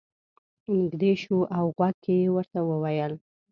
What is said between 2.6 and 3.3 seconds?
وویل.